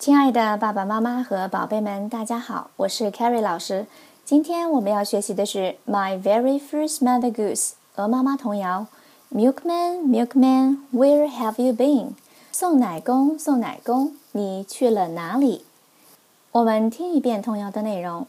[0.00, 3.86] 亲爱的爸爸妈妈和宝贝们，大家好，我是 Carrie 老师。
[4.24, 8.86] 今天我们要学习的是《My Very First Mother Goose》鹅妈妈童谣。
[9.30, 12.12] Milkman, Milkman, Where have you been？
[12.50, 15.66] 送奶工，送奶工，你去了哪里？
[16.52, 18.26] 我们听一遍童谣的内容。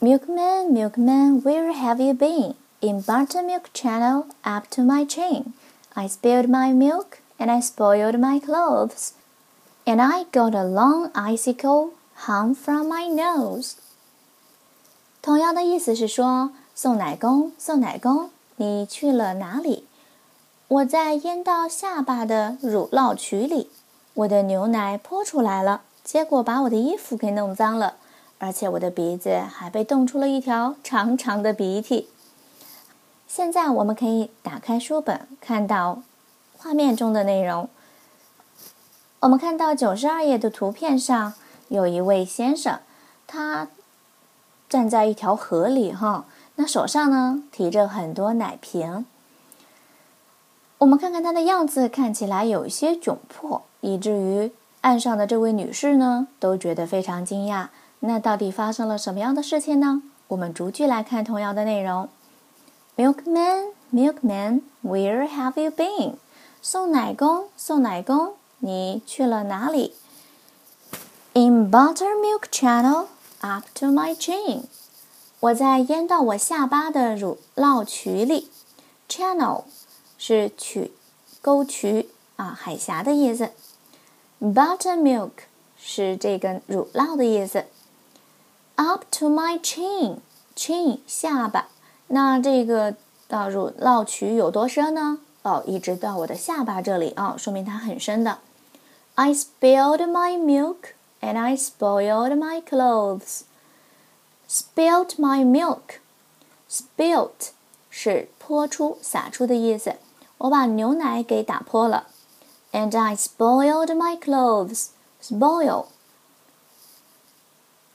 [0.00, 2.54] Milkman, Milkman, where have you been?
[2.80, 5.52] In buttermilk channel up to my chin.
[5.92, 9.12] I spilled my milk and I spoiled my clothes.
[9.86, 13.72] And I got a long icicle hung from my nose.
[15.20, 19.86] 同样的意思是说，送奶工，送奶工，你去了哪里？
[20.68, 23.68] 我在淹到下巴的乳酪渠里，
[24.14, 27.96] 我的牛奶泼出来了，结果把我的衣服给弄脏了，
[28.38, 32.08] 而且我的鼻子还被冻出了一条长长的鼻涕。
[33.28, 36.00] 现在我们可以打开书本，看到
[36.56, 37.68] 画面中的内容。
[39.24, 41.32] 我们看到九十二页的图片上
[41.68, 42.80] 有一位先生，
[43.26, 43.68] 他
[44.68, 49.06] 站在一条河里，哈，那手上呢提着很多奶瓶。
[50.76, 54.52] 我们看看他的样子，看起来有一些窘迫，以至于
[54.82, 57.68] 岸上的这位女士呢都觉得非常惊讶。
[58.00, 60.02] 那到底发生了什么样的事情呢？
[60.28, 62.10] 我们逐句来看童谣的内容。
[62.98, 66.16] Milkman, milkman, where have you been？
[66.60, 68.34] 送奶工，送奶工，
[68.64, 69.92] 你去了哪里
[71.34, 73.08] ？In buttermilk channel
[73.42, 74.62] up to my chin。
[75.38, 78.48] 我在淹到我下巴的乳酪渠里。
[79.06, 79.64] Channel
[80.16, 80.92] 是渠、
[81.42, 83.50] 沟渠啊，海峡的意思。
[84.40, 85.32] Buttermilk
[85.76, 87.66] 是这个乳酪的意思。
[88.76, 91.68] Up to my chin，chin 下巴。
[92.06, 92.94] 那这个
[93.28, 95.18] 到乳酪渠有多深呢？
[95.42, 98.38] 哦，一直到我的下巴这里啊，说明它很深的。
[99.15, 103.43] I spilled my milk and I spoiled my clothes.
[104.47, 105.99] Spilled my milk.
[106.69, 107.51] Spilled
[107.89, 109.95] 是泼出、洒出的意思。
[110.37, 112.07] 我把牛奶给打破了。
[112.71, 114.87] And I spoiled my clothes.
[115.21, 115.87] Spoil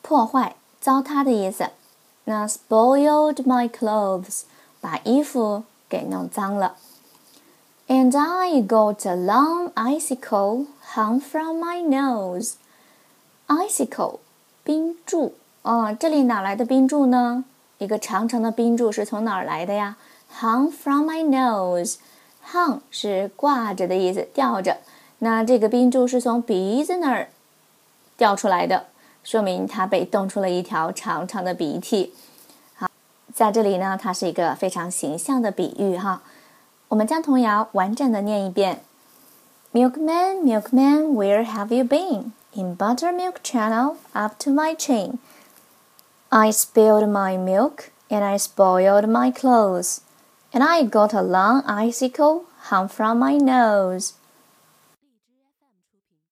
[0.00, 1.70] 破坏、糟蹋的意思。
[2.24, 4.42] 那 spoiled my clothes，
[4.80, 6.76] 把衣服给弄脏了。
[7.88, 12.53] And I got a long icicle hung from my nose.
[13.47, 14.19] Icicle，
[14.63, 17.43] 冰柱哦，这里哪来的冰柱呢？
[17.79, 19.97] 一个长长的冰柱是从哪儿来的呀
[20.39, 21.97] ？Hung from my nose.
[22.49, 24.77] Hung 是挂着的意思，吊着。
[25.19, 27.27] 那这个冰柱是从鼻子那儿
[28.15, 28.85] 掉出来的。
[29.23, 32.13] 说明它被冻出了一条长长的鼻涕。
[32.75, 32.87] 好，
[33.33, 36.21] 在这里呢，它是一个非常形象的比喻哈。
[36.87, 38.81] 我们将童谣完整的念一遍
[39.75, 42.31] ：Milkman, milkman, where have you been?
[42.53, 45.19] In buttermilk channel up to my chin.
[46.31, 49.99] I spilled my milk and I spoiled my clothes,
[50.53, 54.13] and I got a long icicle hung from my nose.